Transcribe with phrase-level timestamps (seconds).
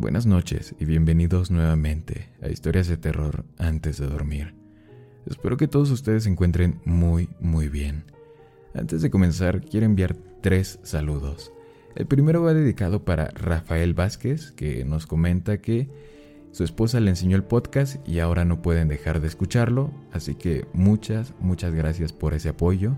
[0.00, 4.54] Buenas noches y bienvenidos nuevamente a Historias de Terror antes de dormir.
[5.26, 8.04] Espero que todos ustedes se encuentren muy, muy bien.
[8.72, 11.52] Antes de comenzar, quiero enviar tres saludos.
[11.96, 15.90] El primero va dedicado para Rafael Vázquez, que nos comenta que
[16.50, 20.64] su esposa le enseñó el podcast y ahora no pueden dejar de escucharlo, así que
[20.72, 22.96] muchas, muchas gracias por ese apoyo.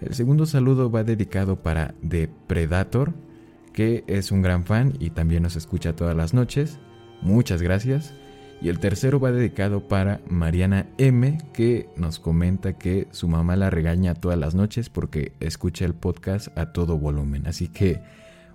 [0.00, 3.12] El segundo saludo va dedicado para The Predator,
[3.72, 6.78] que es un gran fan y también nos escucha todas las noches.
[7.22, 8.14] Muchas gracias.
[8.62, 13.70] Y el tercero va dedicado para Mariana M, que nos comenta que su mamá la
[13.70, 17.46] regaña todas las noches porque escucha el podcast a todo volumen.
[17.46, 18.00] Así que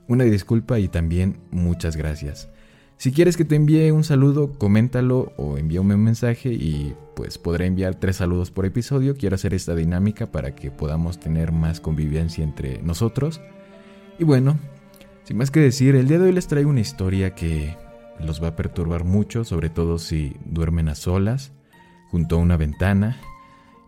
[0.07, 2.49] una disculpa y también muchas gracias.
[2.97, 7.65] Si quieres que te envíe un saludo, coméntalo o envíame un mensaje y pues podré
[7.65, 9.15] enviar tres saludos por episodio.
[9.17, 13.41] Quiero hacer esta dinámica para que podamos tener más convivencia entre nosotros.
[14.17, 14.57] Y bueno,
[15.25, 17.75] sin más que decir, el día de hoy les traigo una historia que
[18.19, 21.51] los va a perturbar mucho, sobre todo si duermen a solas,
[22.09, 23.17] junto a una ventana,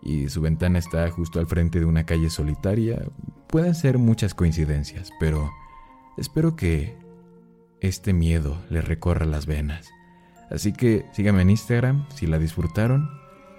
[0.02, 3.04] y su ventana está justo al frente de una calle solitaria.
[3.46, 5.50] Pueden ser muchas coincidencias, pero
[6.16, 6.96] espero que
[7.80, 9.88] este miedo les recorra las venas.
[10.50, 13.10] Así que síganme en Instagram si la disfrutaron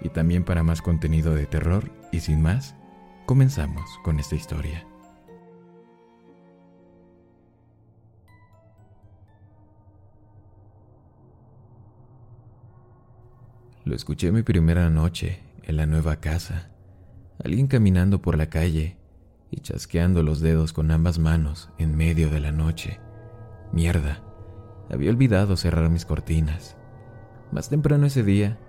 [0.02, 2.74] y también para más contenido de terror y sin más,
[3.26, 4.89] comenzamos con esta historia.
[13.90, 16.70] Lo escuché mi primera noche en la nueva casa.
[17.42, 18.96] Alguien caminando por la calle
[19.50, 23.00] y chasqueando los dedos con ambas manos en medio de la noche.
[23.72, 24.22] Mierda,
[24.92, 26.76] había olvidado cerrar mis cortinas.
[27.50, 28.60] Más temprano ese día,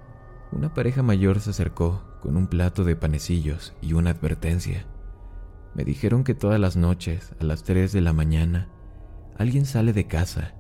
[0.52, 4.88] una pareja mayor se acercó con un plato de panecillos y una advertencia.
[5.76, 8.70] Me dijeron que todas las noches, a las 3 de la mañana,
[9.38, 10.56] alguien sale de casa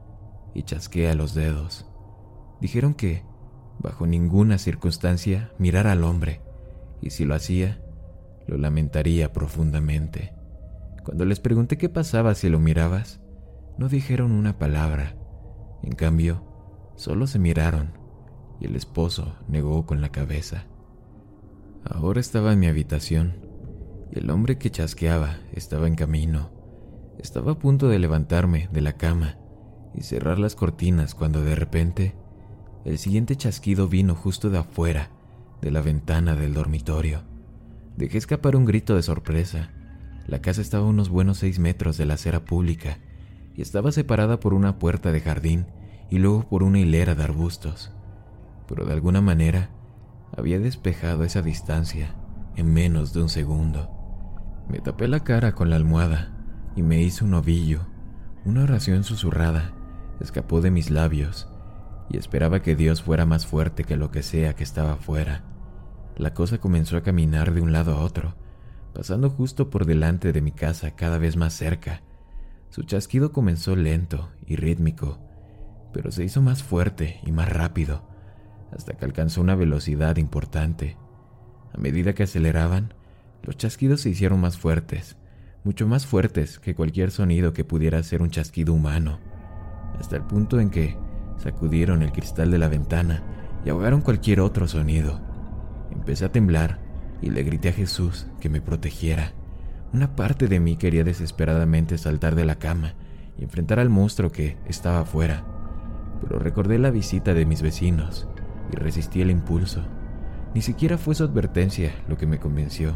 [0.53, 1.88] y chasquea los dedos.
[2.59, 3.31] Dijeron que
[3.81, 6.42] bajo ninguna circunstancia mirar al hombre,
[7.02, 7.81] y si lo hacía,
[8.47, 10.34] lo lamentaría profundamente.
[11.03, 13.19] Cuando les pregunté qué pasaba si lo mirabas,
[13.78, 15.16] no dijeron una palabra.
[15.81, 16.44] En cambio,
[16.96, 17.97] solo se miraron,
[18.59, 20.66] y el esposo negó con la cabeza.
[21.84, 23.34] Ahora estaba en mi habitación,
[24.12, 26.52] y el hombre que chasqueaba estaba en camino.
[27.18, 29.38] Estaba a punto de levantarme de la cama
[29.94, 32.16] y cerrar las cortinas cuando de repente
[32.84, 35.09] el siguiente chasquido vino justo de afuera,
[35.62, 37.22] de la ventana del dormitorio.
[37.96, 39.69] Dejé escapar un grito de sorpresa.
[40.28, 42.97] La casa estaba a unos buenos seis metros de la acera pública
[43.56, 45.68] y estaba separada por una puerta de jardín
[46.09, 47.92] y luego por una hilera de arbustos.
[48.68, 49.69] Pero de alguna manera
[50.36, 52.16] había despejado esa distancia
[52.56, 53.92] en menos de un segundo.
[54.69, 56.34] Me tapé la cara con la almohada
[56.75, 57.81] y me hice un ovillo.
[58.44, 59.74] Una oración susurrada
[60.19, 61.50] escapó de mis labios
[62.09, 65.44] y esperaba que Dios fuera más fuerte que lo que sea que estaba afuera.
[66.17, 68.35] La cosa comenzó a caminar de un lado a otro,
[68.94, 72.01] pasando justo por delante de mi casa cada vez más cerca.
[72.69, 75.19] Su chasquido comenzó lento y rítmico,
[75.94, 78.03] pero se hizo más fuerte y más rápido,
[78.72, 80.97] hasta que alcanzó una velocidad importante.
[81.73, 82.94] A medida que aceleraban,
[83.44, 85.18] los chasquidos se hicieron más fuertes,
[85.63, 89.19] mucho más fuertes que cualquier sonido que pudiera ser un chasquido humano,
[90.00, 90.97] hasta el punto en que
[91.41, 93.24] Sacudieron el cristal de la ventana
[93.66, 95.19] y ahogaron cualquier otro sonido.
[95.90, 96.79] Empecé a temblar
[97.19, 99.34] y le grité a Jesús que me protegiera.
[99.91, 102.94] Una parte de mí quería desesperadamente saltar de la cama
[103.40, 105.44] y enfrentar al monstruo que estaba afuera,
[106.22, 108.28] pero recordé la visita de mis vecinos
[108.72, 109.83] y resistí el impulso.
[110.54, 112.94] Ni siquiera fue su advertencia lo que me convenció.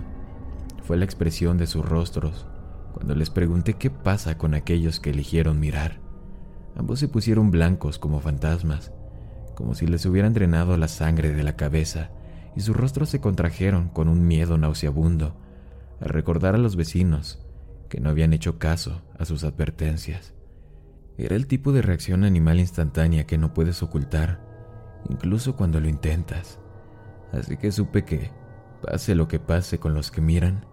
[0.83, 2.45] Fue la expresión de sus rostros
[2.93, 6.04] cuando les pregunté qué pasa con aquellos que eligieron mirar.
[6.75, 8.91] Ambos se pusieron blancos como fantasmas,
[9.55, 12.09] como si les hubieran drenado la sangre de la cabeza,
[12.55, 15.35] y sus rostros se contrajeron con un miedo nauseabundo
[16.01, 17.41] al recordar a los vecinos
[17.89, 20.33] que no habían hecho caso a sus advertencias.
[21.17, 24.41] Era el tipo de reacción animal instantánea que no puedes ocultar,
[25.09, 26.59] incluso cuando lo intentas.
[27.31, 28.31] Así que supe que,
[28.81, 30.65] pase lo que pase con los que miran,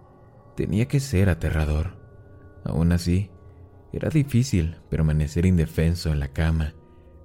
[0.55, 1.97] tenía que ser aterrador.
[2.65, 3.31] Aún así,
[3.93, 6.73] era difícil permanecer indefenso en la cama,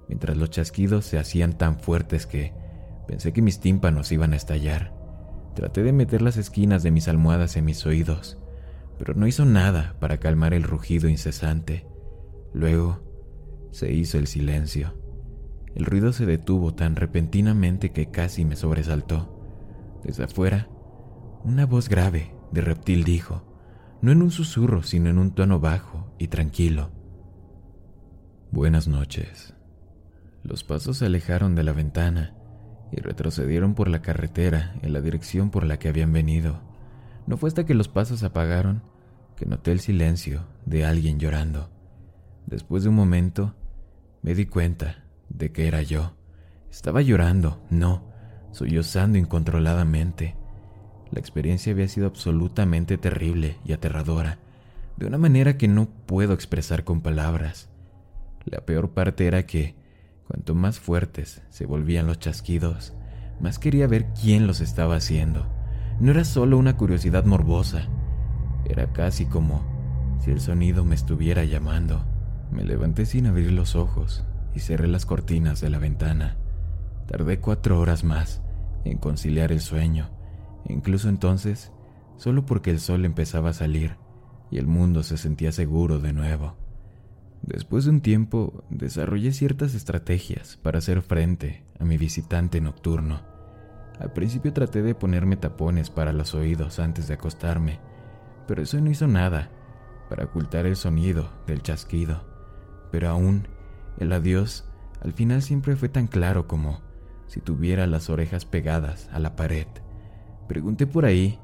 [0.07, 2.53] mientras los chasquidos se hacían tan fuertes que
[3.07, 4.93] pensé que mis tímpanos iban a estallar.
[5.55, 8.37] Traté de meter las esquinas de mis almohadas en mis oídos,
[8.99, 11.87] pero no hizo nada para calmar el rugido incesante.
[12.53, 13.01] Luego
[13.71, 14.93] se hizo el silencio.
[15.73, 19.35] El ruido se detuvo tan repentinamente que casi me sobresaltó.
[20.03, 20.69] Desde afuera,
[21.43, 23.43] una voz grave de reptil dijo,
[24.03, 26.91] no en un susurro, sino en un tono bajo y tranquilo.
[28.51, 29.55] Buenas noches.
[30.43, 32.35] Los pasos se alejaron de la ventana
[32.91, 36.61] y retrocedieron por la carretera en la dirección por la que habían venido.
[37.25, 38.83] No fue hasta que los pasos apagaron
[39.35, 41.69] que noté el silencio de alguien llorando.
[42.45, 43.55] Después de un momento,
[44.21, 46.17] me di cuenta de que era yo.
[46.69, 48.11] Estaba llorando, no,
[48.51, 50.35] sollozando incontroladamente.
[51.11, 54.39] La experiencia había sido absolutamente terrible y aterradora,
[54.99, 57.69] de una manera que no puedo expresar con palabras.
[58.43, 59.75] La peor parte era que,
[60.27, 62.93] cuanto más fuertes se volvían los chasquidos,
[63.39, 65.47] más quería ver quién los estaba haciendo.
[66.01, 67.87] No era solo una curiosidad morbosa,
[68.65, 69.63] era casi como
[70.19, 72.05] si el sonido me estuviera llamando.
[72.51, 76.35] Me levanté sin abrir los ojos y cerré las cortinas de la ventana.
[77.07, 78.41] Tardé cuatro horas más
[78.83, 80.09] en conciliar el sueño,
[80.67, 81.71] incluso entonces,
[82.17, 83.95] solo porque el sol empezaba a salir
[84.51, 86.55] y el mundo se sentía seguro de nuevo.
[87.41, 93.21] Después de un tiempo, desarrollé ciertas estrategias para hacer frente a mi visitante nocturno.
[93.99, 97.79] Al principio traté de ponerme tapones para los oídos antes de acostarme,
[98.47, 99.49] pero eso no hizo nada
[100.09, 102.23] para ocultar el sonido del chasquido.
[102.91, 103.47] Pero aún,
[103.99, 104.65] el adiós
[105.01, 106.81] al final siempre fue tan claro como
[107.27, 109.67] si tuviera las orejas pegadas a la pared.
[110.47, 111.39] Pregunté por ahí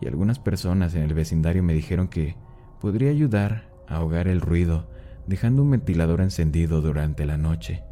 [0.00, 2.36] y algunas personas en el vecindario me dijeron que
[2.80, 4.88] podría ayudar a ahogar el ruido
[5.26, 7.84] dejando un ventilador encendido durante la noche.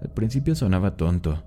[0.00, 1.44] Al principio sonaba tonto,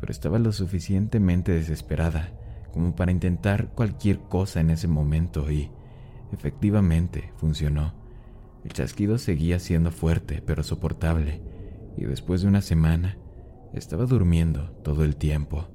[0.00, 2.32] pero estaba lo suficientemente desesperada
[2.72, 5.70] como para intentar cualquier cosa en ese momento y
[6.32, 7.94] efectivamente funcionó.
[8.64, 11.40] El chasquido seguía siendo fuerte pero soportable,
[11.96, 13.16] y después de una semana
[13.72, 15.68] estaba durmiendo todo el tiempo.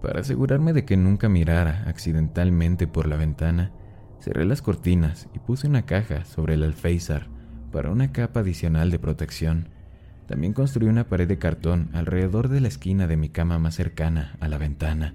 [0.00, 3.72] Para asegurarme de que nunca mirara accidentalmente por la ventana,
[4.20, 7.28] cerré las cortinas y puse una caja sobre el alféizar
[7.72, 9.68] para una capa adicional de protección.
[10.26, 14.36] También construí una pared de cartón alrededor de la esquina de mi cama más cercana
[14.40, 15.14] a la ventana,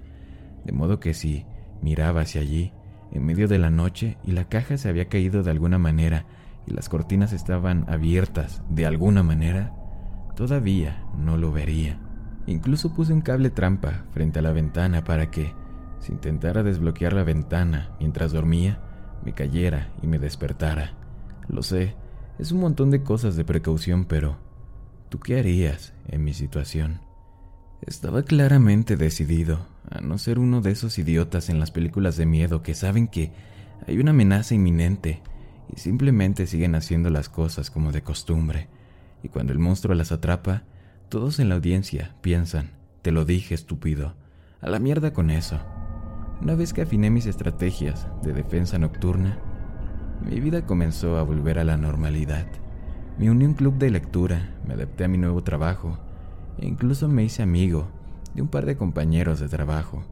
[0.64, 1.44] de modo que si
[1.82, 2.72] miraba hacia allí,
[3.10, 6.24] en medio de la noche, y la caja se había caído de alguna manera,
[6.66, 9.74] y las cortinas estaban abiertas de alguna manera,
[10.34, 11.98] todavía no lo vería.
[12.46, 15.52] Incluso puse un cable trampa frente a la ventana para que,
[15.98, 18.80] si intentara desbloquear la ventana mientras dormía,
[19.24, 20.92] me cayera y me despertara.
[21.48, 21.94] Lo sé,
[22.38, 24.36] es un montón de cosas de precaución, pero
[25.08, 27.00] ¿tú qué harías en mi situación?
[27.82, 32.62] Estaba claramente decidido a no ser uno de esos idiotas en las películas de miedo
[32.62, 33.32] que saben que
[33.86, 35.22] hay una amenaza inminente
[35.74, 38.68] y simplemente siguen haciendo las cosas como de costumbre.
[39.22, 40.64] Y cuando el monstruo las atrapa,
[41.08, 42.70] todos en la audiencia piensan,
[43.02, 44.14] te lo dije, estúpido,
[44.60, 45.60] a la mierda con eso.
[46.42, 49.38] Una vez que afiné mis estrategias de defensa nocturna,
[50.28, 52.48] mi vida comenzó a volver a la normalidad.
[53.16, 55.98] Me uní a un club de lectura, me adapté a mi nuevo trabajo
[56.58, 57.86] e incluso me hice amigo
[58.34, 60.02] de un par de compañeros de trabajo.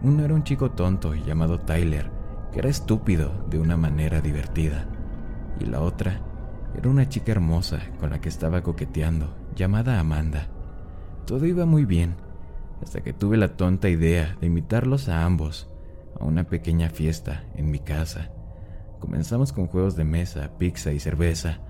[0.00, 2.10] Uno era un chico tonto llamado Tyler,
[2.52, 4.86] que era estúpido de una manera divertida.
[5.60, 6.22] Y la otra
[6.74, 10.48] era una chica hermosa con la que estaba coqueteando, llamada Amanda.
[11.26, 12.14] Todo iba muy bien,
[12.82, 15.68] hasta que tuve la tonta idea de invitarlos a ambos
[16.20, 18.30] a una pequeña fiesta en mi casa.
[19.00, 21.60] Comenzamos con juegos de mesa, pizza y cerveza,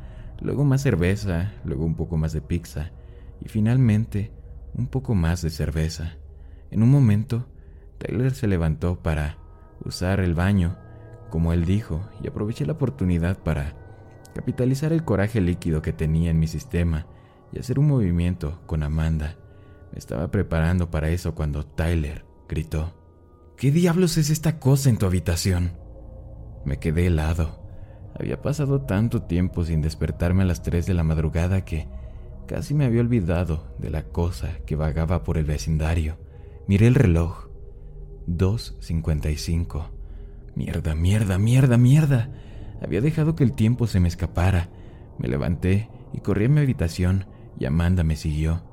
[0.40, 2.90] luego más cerveza, luego un poco más de pizza
[3.40, 4.32] y finalmente
[4.74, 6.16] un poco más de cerveza.
[6.70, 7.46] En un momento,
[7.98, 9.38] Tyler se levantó para
[9.84, 10.76] usar el baño,
[11.30, 13.74] como él dijo, y aproveché la oportunidad para
[14.34, 17.06] capitalizar el coraje líquido que tenía en mi sistema
[17.52, 19.36] y hacer un movimiento con Amanda.
[19.92, 23.05] Me estaba preparando para eso cuando Tyler gritó.
[23.56, 25.72] ¿Qué diablos es esta cosa en tu habitación?
[26.66, 27.58] Me quedé helado.
[28.14, 31.88] Había pasado tanto tiempo sin despertarme a las 3 de la madrugada que
[32.46, 36.18] casi me había olvidado de la cosa que vagaba por el vecindario.
[36.66, 37.46] Miré el reloj.
[38.28, 39.86] 2.55.
[40.54, 42.30] Mierda, mierda, mierda, mierda.
[42.82, 44.68] Había dejado que el tiempo se me escapara.
[45.18, 47.24] Me levanté y corrí a mi habitación
[47.58, 48.64] y Amanda me siguió.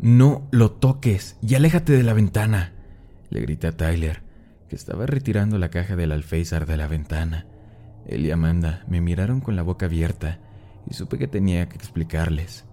[0.00, 2.72] No lo toques y aléjate de la ventana,
[3.30, 4.31] le grité a Tyler
[4.76, 7.46] estaba retirando la caja del alféizar de la ventana.
[8.06, 10.38] Él y Amanda me miraron con la boca abierta
[10.88, 12.64] y supe que tenía que explicarles.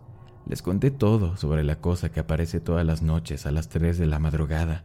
[0.47, 4.07] Les conté todo sobre la cosa que aparece todas las noches a las 3 de
[4.07, 4.83] la madrugada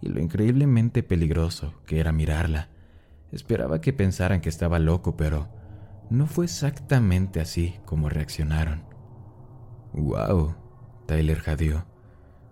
[0.00, 2.68] y lo increíblemente peligroso que era mirarla.
[3.32, 5.48] Esperaba que pensaran que estaba loco, pero
[6.10, 8.82] no fue exactamente así como reaccionaron.
[9.92, 10.54] ¡Wow!
[11.06, 11.86] Tyler jadeó.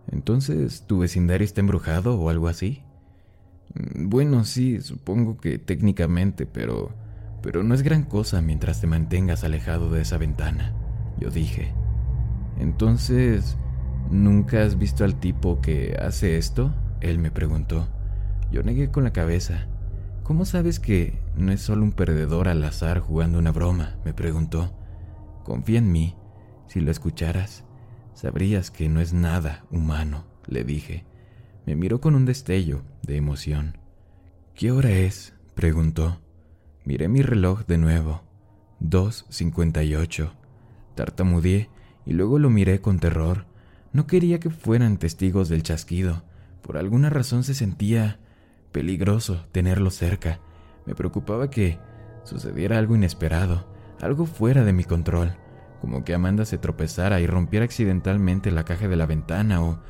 [0.09, 2.86] Entonces, ¿tu vecindario está embrujado o algo así?
[3.75, 6.91] Mm, bueno, sí, supongo que técnicamente, pero...
[7.43, 10.73] pero no es gran cosa mientras te mantengas alejado de esa ventana,
[11.19, 11.73] yo dije.
[12.59, 13.57] Entonces,
[14.11, 16.75] ¿nunca has visto al tipo que hace esto?
[17.01, 17.89] Él me preguntó.
[18.51, 19.67] Yo negué con la cabeza.
[20.23, 23.97] ¿Cómo sabes que no es solo un perdedor al azar jugando una broma?
[24.05, 24.73] me preguntó.
[25.45, 26.17] Confía en mí.
[26.67, 27.65] Si lo escucharas,
[28.15, 31.05] sabrías que no es nada humano, le dije.
[31.67, 33.77] Me miró con un destello de emoción.
[34.55, 35.35] ¿Qué hora es?
[35.57, 36.21] preguntó.
[36.85, 38.23] Miré mi reloj de nuevo.
[38.79, 40.33] Dos cincuenta y ocho.
[40.95, 41.69] Tartamudeé
[42.05, 43.47] y luego lo miré con terror.
[43.93, 46.23] No quería que fueran testigos del chasquido.
[46.63, 48.21] Por alguna razón se sentía
[48.71, 50.39] peligroso tenerlo cerca.
[50.87, 51.81] Me preocupaba que
[52.23, 53.67] sucediera algo inesperado,
[54.01, 55.35] algo fuera de mi control,
[55.81, 59.81] como que Amanda se tropezara y rompiera accidentalmente la caja de la ventana o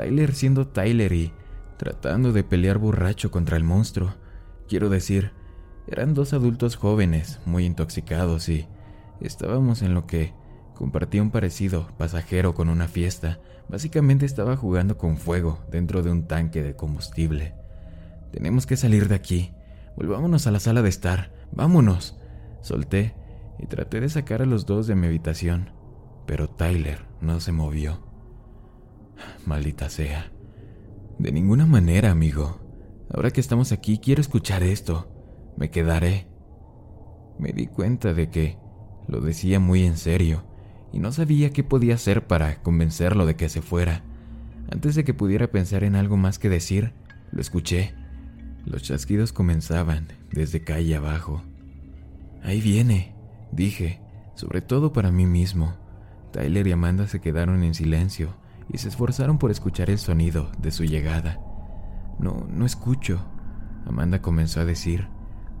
[0.00, 1.30] Tyler siendo Tyler y
[1.76, 4.14] tratando de pelear borracho contra el monstruo.
[4.66, 5.32] Quiero decir,
[5.86, 8.66] eran dos adultos jóvenes, muy intoxicados y
[9.20, 10.32] estábamos en lo que
[10.74, 13.40] compartía un parecido pasajero con una fiesta.
[13.68, 17.52] Básicamente estaba jugando con fuego dentro de un tanque de combustible.
[18.32, 19.52] Tenemos que salir de aquí.
[19.98, 21.30] Volvámonos a la sala de estar.
[21.52, 22.16] Vámonos.
[22.62, 23.14] Solté
[23.58, 25.72] y traté de sacar a los dos de mi habitación,
[26.24, 28.09] pero Tyler no se movió.
[29.46, 30.30] Maldita sea.
[31.18, 32.60] De ninguna manera, amigo.
[33.12, 35.12] Ahora que estamos aquí, quiero escuchar esto.
[35.56, 36.26] Me quedaré.
[37.38, 38.58] Me di cuenta de que
[39.08, 40.44] lo decía muy en serio
[40.92, 44.04] y no sabía qué podía hacer para convencerlo de que se fuera.
[44.70, 46.92] Antes de que pudiera pensar en algo más que decir,
[47.32, 47.94] lo escuché.
[48.64, 51.42] Los chasquidos comenzaban desde calle abajo.
[52.42, 53.14] Ahí viene,
[53.52, 54.00] dije,
[54.34, 55.74] sobre todo para mí mismo.
[56.32, 58.36] Tyler y Amanda se quedaron en silencio
[58.72, 61.40] y se esforzaron por escuchar el sonido de su llegada.
[62.18, 63.20] No, no escucho,
[63.86, 65.08] Amanda comenzó a decir,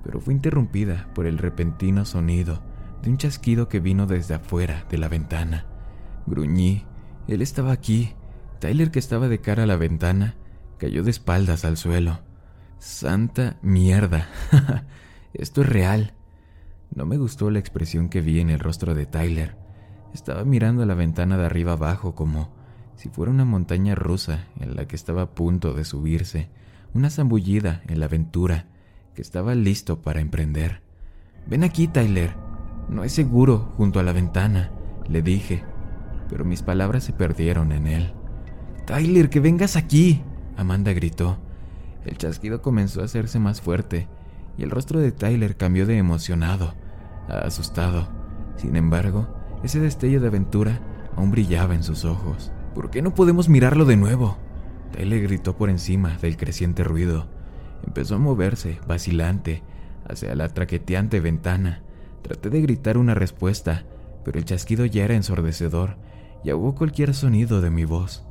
[0.04, 2.62] pero fue interrumpida por el repentino sonido
[3.02, 5.66] de un chasquido que vino desde afuera de la ventana.
[6.26, 6.84] Gruñí.
[7.28, 8.14] Él estaba aquí.
[8.58, 10.34] Tyler, que estaba de cara a la ventana,
[10.78, 12.20] cayó de espaldas al suelo.
[12.78, 14.28] Santa mierda.
[15.32, 16.14] Esto es real.
[16.94, 19.56] No me gustó la expresión que vi en el rostro de Tyler.
[20.12, 22.59] Estaba mirando a la ventana de arriba abajo como
[23.00, 26.50] si fuera una montaña rusa en la que estaba a punto de subirse,
[26.92, 28.66] una zambullida en la aventura
[29.14, 30.82] que estaba listo para emprender.
[31.46, 32.34] Ven aquí, Tyler,
[32.90, 34.70] no es seguro junto a la ventana,
[35.08, 35.64] le dije,
[36.28, 38.12] pero mis palabras se perdieron en él.
[38.86, 40.22] Tyler, que vengas aquí,
[40.58, 41.38] Amanda gritó.
[42.04, 44.08] El chasquido comenzó a hacerse más fuerte
[44.58, 46.74] y el rostro de Tyler cambió de emocionado
[47.30, 48.10] a asustado.
[48.56, 49.26] Sin embargo,
[49.62, 50.80] ese destello de aventura
[51.16, 52.52] aún brillaba en sus ojos.
[52.74, 54.36] ¿Por qué no podemos mirarlo de nuevo?
[54.92, 57.26] Tyler gritó por encima del creciente ruido.
[57.84, 59.62] Empezó a moverse, vacilante,
[60.08, 61.82] hacia la traqueteante ventana.
[62.22, 63.84] Traté de gritar una respuesta,
[64.24, 65.96] pero el chasquido ya era ensordecedor
[66.44, 68.24] y ahogó cualquier sonido de mi voz.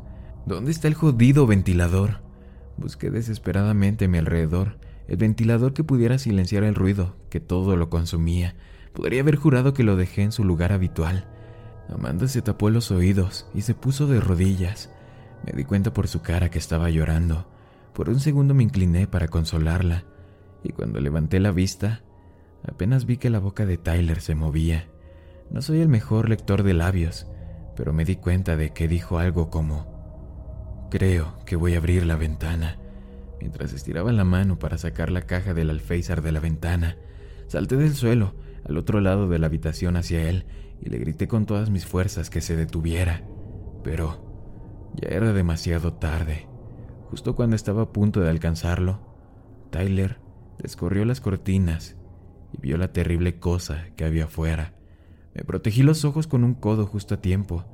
[0.45, 2.21] ¿Dónde está el jodido ventilador?
[2.77, 4.77] Busqué desesperadamente a mi alrededor
[5.09, 8.55] el ventilador que pudiera silenciar el ruido que todo lo consumía.
[8.93, 11.27] Podría haber jurado que lo dejé en su lugar habitual.
[11.93, 14.89] Amanda se tapó los oídos y se puso de rodillas.
[15.45, 17.47] Me di cuenta por su cara que estaba llorando.
[17.93, 20.03] Por un segundo me incliné para consolarla,
[20.63, 22.01] y cuando levanté la vista,
[22.67, 24.87] Apenas vi que la boca de Tyler se movía.
[25.49, 27.27] No soy el mejor lector de labios,
[27.75, 32.15] pero me di cuenta de que dijo algo como, creo que voy a abrir la
[32.15, 32.77] ventana.
[33.39, 36.97] Mientras estiraba la mano para sacar la caja del alféizar de la ventana,
[37.47, 38.35] salté del suelo,
[38.67, 40.45] al otro lado de la habitación hacia él,
[40.81, 43.23] y le grité con todas mis fuerzas que se detuviera.
[43.83, 46.47] Pero ya era demasiado tarde.
[47.09, 48.99] Justo cuando estaba a punto de alcanzarlo,
[49.71, 50.19] Tyler
[50.59, 51.95] descorrió las cortinas
[52.53, 54.73] y vio la terrible cosa que había afuera.
[55.33, 57.65] Me protegí los ojos con un codo justo a tiempo,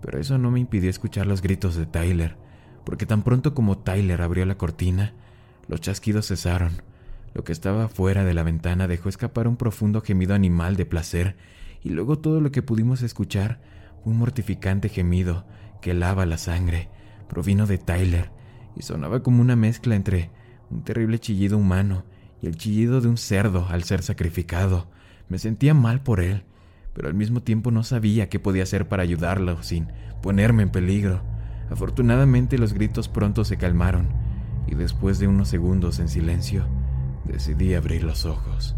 [0.00, 2.36] pero eso no me impidió escuchar los gritos de Tyler,
[2.84, 5.14] porque tan pronto como Tyler abrió la cortina,
[5.66, 6.82] los chasquidos cesaron.
[7.34, 11.36] Lo que estaba afuera de la ventana dejó escapar un profundo gemido animal de placer,
[11.88, 13.62] y luego todo lo que pudimos escuchar,
[14.04, 15.46] un mortificante gemido
[15.80, 16.90] que lava la sangre,
[17.30, 18.30] provino de Tyler
[18.76, 20.30] y sonaba como una mezcla entre
[20.68, 22.04] un terrible chillido humano
[22.42, 24.90] y el chillido de un cerdo al ser sacrificado.
[25.30, 26.42] Me sentía mal por él,
[26.92, 29.88] pero al mismo tiempo no sabía qué podía hacer para ayudarlo sin
[30.20, 31.22] ponerme en peligro.
[31.70, 34.08] Afortunadamente los gritos pronto se calmaron
[34.66, 36.66] y después de unos segundos en silencio
[37.24, 38.76] decidí abrir los ojos.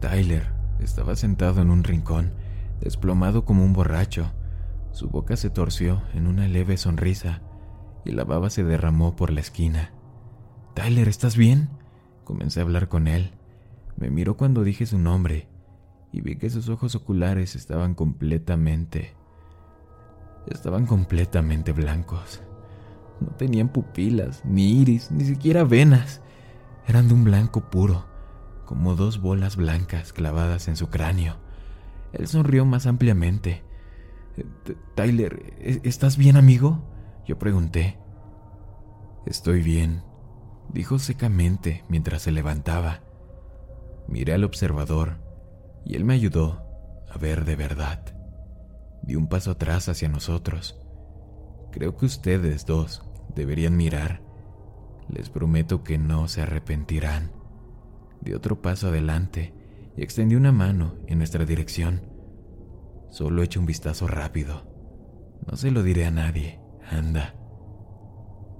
[0.00, 2.32] Tyler estaba sentado en un rincón,
[2.80, 4.32] desplomado como un borracho.
[4.92, 7.42] Su boca se torció en una leve sonrisa
[8.04, 9.92] y la baba se derramó por la esquina.
[10.74, 11.68] Tyler, ¿estás bien?
[12.24, 13.32] Comencé a hablar con él.
[13.96, 15.48] Me miró cuando dije su nombre
[16.12, 19.14] y vi que sus ojos oculares estaban completamente...
[20.46, 22.40] estaban completamente blancos.
[23.20, 26.20] No tenían pupilas, ni iris, ni siquiera venas.
[26.86, 28.06] Eran de un blanco puro,
[28.66, 31.36] como dos bolas blancas clavadas en su cráneo.
[32.12, 33.62] Él sonrió más ampliamente.
[34.94, 35.54] Tyler,
[35.84, 36.84] ¿estás bien, amigo?
[37.26, 37.98] Yo pregunté.
[39.24, 40.02] Estoy bien,
[40.72, 43.00] dijo secamente mientras se levantaba.
[44.08, 45.18] Miré al observador
[45.84, 46.62] y él me ayudó
[47.10, 48.04] a ver de verdad.
[49.02, 50.78] Di un paso atrás hacia nosotros.
[51.72, 53.02] Creo que ustedes dos
[53.34, 54.22] deberían mirar.
[55.08, 57.35] Les prometo que no se arrepentirán.
[58.20, 59.52] Di otro paso adelante
[59.96, 62.02] y extendí una mano en nuestra dirección.
[63.10, 64.66] Solo eché un vistazo rápido.
[65.46, 66.60] No se lo diré a nadie.
[66.90, 67.34] Anda.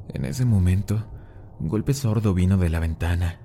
[0.09, 1.07] En ese momento,
[1.59, 3.41] un golpe sordo vino de la ventana.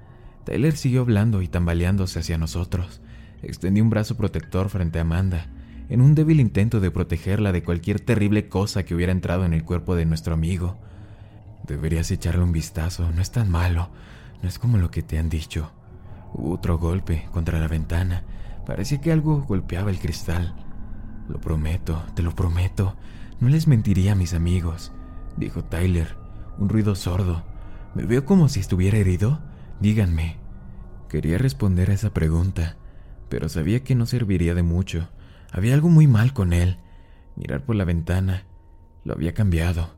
[0.46, 3.02] Tyler siguió hablando y tambaleándose hacia nosotros.
[3.42, 5.48] Extendí un brazo protector frente a Amanda,
[5.90, 9.64] en un débil intento de protegerla de cualquier terrible cosa que hubiera entrado en el
[9.64, 10.78] cuerpo de nuestro amigo.
[11.68, 13.90] Deberías echarle un vistazo, no es tan malo,
[14.42, 15.72] no es como lo que te han dicho.
[16.34, 18.24] Otro golpe contra la ventana.
[18.66, 20.56] Parecía que algo golpeaba el cristal.
[21.28, 22.96] Lo prometo, te lo prometo.
[23.40, 24.92] No les mentiría a mis amigos,
[25.38, 26.16] dijo Tyler,
[26.58, 27.44] un ruido sordo.
[27.96, 29.40] ¿Me veo como si estuviera herido?
[29.80, 30.38] Díganme.
[31.10, 32.78] Quería responder a esa pregunta,
[33.30, 35.10] pero sabía que no serviría de mucho.
[35.52, 36.78] Había algo muy mal con él.
[37.36, 38.46] Mirar por la ventana
[39.04, 39.96] lo había cambiado.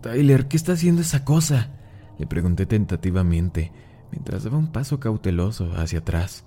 [0.00, 1.70] Tyler, ¿qué está haciendo esa cosa?
[2.18, 3.72] Le pregunté tentativamente,
[4.12, 6.44] mientras daba un paso cauteloso hacia atrás.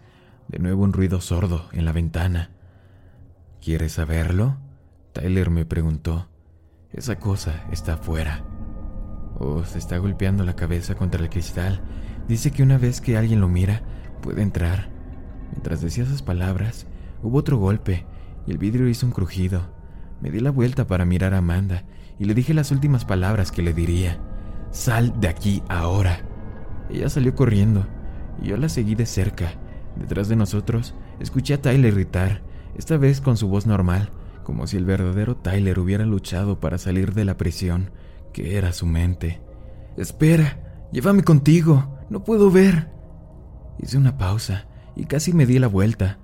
[0.48, 2.52] De nuevo un ruido sordo en la ventana.
[3.62, 4.58] ¿Quieres saberlo?
[5.12, 6.30] Tyler me preguntó.
[6.94, 8.46] Esa cosa está afuera.
[9.38, 11.82] Oh, se está golpeando la cabeza contra el cristal.
[12.28, 13.82] Dice que una vez que alguien lo mira,
[14.22, 14.90] puede entrar.
[15.52, 16.88] Mientras decía esas palabras,
[17.22, 18.06] hubo otro golpe
[18.46, 19.74] y el vidrio hizo un crujido.
[20.22, 21.84] Me di la vuelta para mirar a Amanda
[22.20, 24.20] y le dije las últimas palabras que le diría.
[24.72, 26.35] Sal de aquí ahora.
[26.90, 27.86] Ella salió corriendo
[28.42, 29.54] y yo la seguí de cerca.
[29.96, 32.42] Detrás de nosotros, escuché a Tyler gritar,
[32.78, 34.12] esta vez con su voz normal,
[34.44, 37.92] como si el verdadero Tyler hubiera luchado para salir de la prisión
[38.34, 39.42] que era su mente.
[39.98, 42.90] Espera, llévame contigo, no puedo ver.
[43.82, 46.20] Hice una pausa y casi me di la vuelta,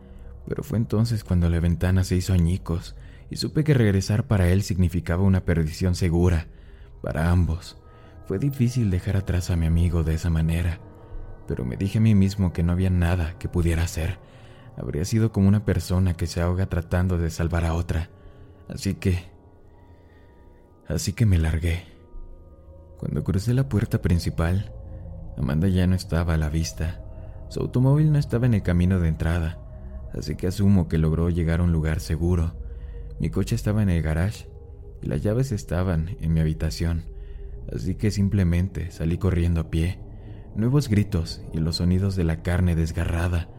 [0.48, 2.96] pero fue entonces cuando la ventana se hizo añicos
[3.30, 6.48] y supe que regresar para él significaba una perdición segura,
[7.02, 7.81] para ambos.
[8.28, 10.80] Fue difícil dejar atrás a mi amigo de esa manera,
[11.48, 14.20] pero me dije a mí mismo que no había nada que pudiera hacer
[14.78, 18.10] habría sido como una persona que se ahoga tratando de salvar a otra.
[18.68, 19.30] Así que...
[20.88, 21.86] Así que me largué.
[22.98, 24.74] Cuando crucé la puerta principal,
[25.38, 27.02] Amanda ya no estaba a la vista.
[27.50, 29.60] Su automóvil no estaba en el camino de entrada,
[30.14, 32.56] así que asumo que logró llegar a un lugar seguro.
[33.20, 34.50] Mi coche estaba en el garage
[35.02, 37.06] y las llaves estaban en mi habitación,
[37.74, 40.00] así que simplemente salí corriendo a pie.
[40.56, 43.50] Nuevos gritos y los sonidos de la carne desgarrada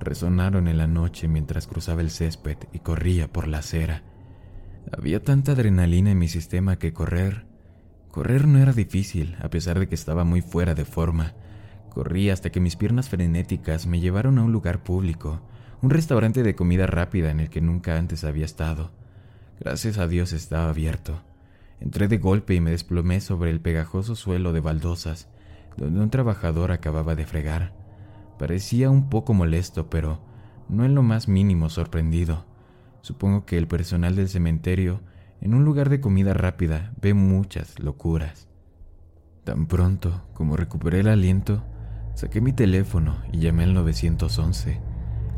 [0.00, 4.02] resonaron en la noche mientras cruzaba el césped y corría por la acera.
[4.90, 7.46] Había tanta adrenalina en mi sistema que correr,
[8.10, 11.34] correr no era difícil, a pesar de que estaba muy fuera de forma.
[11.90, 15.42] Corrí hasta que mis piernas frenéticas me llevaron a un lugar público,
[15.82, 18.90] un restaurante de comida rápida en el que nunca antes había estado.
[19.60, 21.20] Gracias a Dios estaba abierto.
[21.80, 25.28] Entré de golpe y me desplomé sobre el pegajoso suelo de baldosas,
[25.76, 27.72] donde un trabajador acababa de fregar.
[28.38, 30.20] Parecía un poco molesto, pero
[30.68, 32.44] no en lo más mínimo sorprendido.
[33.00, 35.00] Supongo que el personal del cementerio,
[35.40, 38.46] en un lugar de comida rápida, ve muchas locuras.
[39.44, 41.64] Tan pronto como recuperé el aliento,
[42.14, 44.80] saqué mi teléfono y llamé al 911.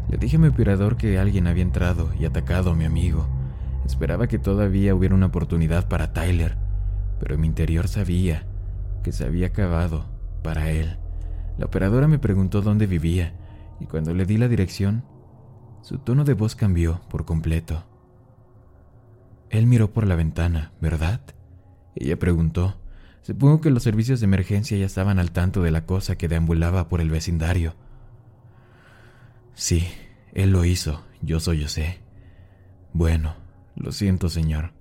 [0.08, 3.28] Le dije a mi operador que alguien había entrado y atacado a mi amigo.
[3.84, 6.56] Esperaba que todavía hubiera una oportunidad para Tyler,
[7.18, 8.46] pero en mi interior sabía
[9.02, 10.06] que se había acabado
[10.42, 10.98] para él.
[11.58, 13.34] La operadora me preguntó dónde vivía
[13.80, 15.04] y cuando le di la dirección,
[15.82, 17.84] su tono de voz cambió por completo.
[19.50, 21.20] Él miró por la ventana, ¿verdad?
[21.94, 22.76] Ella preguntó.
[23.22, 26.88] Supongo que los servicios de emergencia ya estaban al tanto de la cosa que deambulaba
[26.88, 27.74] por el vecindario.
[29.54, 29.86] Sí,
[30.32, 32.00] él lo hizo, yo soy José.
[32.92, 33.34] Bueno,
[33.82, 34.72] lo siento, señor,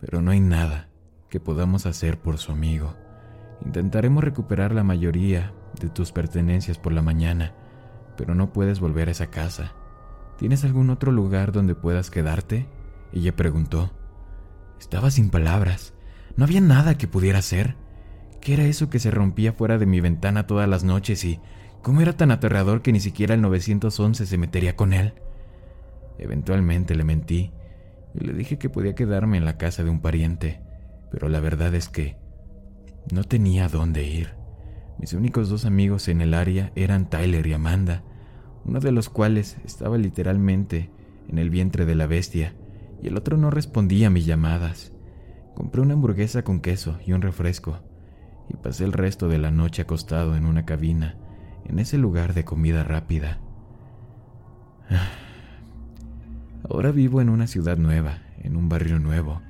[0.00, 0.90] pero no hay nada
[1.30, 2.94] que podamos hacer por su amigo.
[3.64, 7.54] Intentaremos recuperar la mayoría de tus pertenencias por la mañana,
[8.18, 9.72] pero no puedes volver a esa casa.
[10.36, 12.68] ¿Tienes algún otro lugar donde puedas quedarte?
[13.14, 13.92] Ella preguntó.
[14.78, 15.94] Estaba sin palabras.
[16.36, 17.76] No había nada que pudiera hacer.
[18.42, 21.40] ¿Qué era eso que se rompía fuera de mi ventana todas las noches y
[21.82, 25.14] cómo era tan aterrador que ni siquiera el 911 se metería con él?
[26.18, 27.52] Eventualmente le mentí
[28.14, 30.60] y le dije que podía quedarme en la casa de un pariente,
[31.10, 32.16] pero la verdad es que
[33.12, 34.34] no tenía dónde ir.
[34.98, 38.02] Mis únicos dos amigos en el área eran Tyler y Amanda,
[38.64, 40.90] uno de los cuales estaba literalmente
[41.28, 42.54] en el vientre de la bestia
[43.02, 44.92] y el otro no respondía a mis llamadas.
[45.54, 47.78] Compré una hamburguesa con queso y un refresco
[48.48, 51.16] y pasé el resto de la noche acostado en una cabina,
[51.64, 53.38] en ese lugar de comida rápida.
[56.70, 59.40] Ahora vivo en una ciudad nueva, en un barrio nuevo.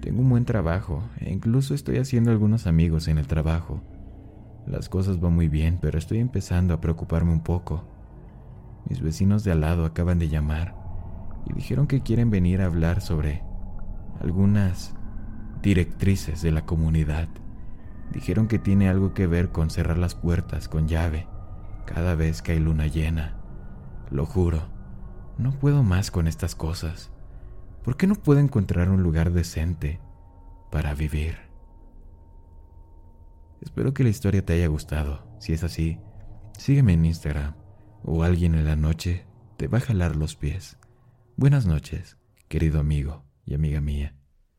[0.00, 3.82] Tengo un buen trabajo e incluso estoy haciendo algunos amigos en el trabajo.
[4.64, 7.84] Las cosas van muy bien, pero estoy empezando a preocuparme un poco.
[8.88, 10.76] Mis vecinos de al lado acaban de llamar
[11.44, 13.42] y dijeron que quieren venir a hablar sobre
[14.20, 14.94] algunas
[15.60, 17.28] directrices de la comunidad.
[18.12, 21.26] Dijeron que tiene algo que ver con cerrar las puertas con llave
[21.84, 23.34] cada vez que hay luna llena.
[24.10, 24.73] Lo juro,
[25.38, 27.10] no puedo más con estas cosas.
[27.82, 30.00] ¿Por qué no puedo encontrar un lugar decente
[30.70, 31.36] para vivir?
[33.60, 35.26] Espero que la historia te haya gustado.
[35.38, 35.98] Si es así,
[36.58, 37.54] sígueme en Instagram
[38.02, 40.78] o alguien en la noche te va a jalar los pies.
[41.36, 42.16] Buenas noches,
[42.48, 44.14] querido amigo y amiga mía.